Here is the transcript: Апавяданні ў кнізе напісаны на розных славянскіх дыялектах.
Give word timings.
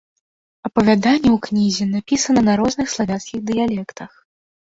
Апавяданні 0.67 1.29
ў 1.33 1.37
кнізе 1.47 1.85
напісаны 1.95 2.41
на 2.47 2.53
розных 2.61 2.87
славянскіх 2.95 3.39
дыялектах. 3.51 4.11